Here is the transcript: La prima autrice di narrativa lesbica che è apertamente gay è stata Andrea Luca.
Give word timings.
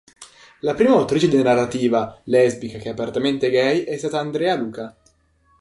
La 0.61 0.73
prima 0.73 0.95
autrice 0.95 1.27
di 1.27 1.39
narrativa 1.43 2.19
lesbica 2.23 2.79
che 2.79 2.85
è 2.85 2.89
apertamente 2.93 3.51
gay 3.51 3.83
è 3.83 3.97
stata 3.97 4.17
Andrea 4.17 4.55
Luca. 4.55 4.97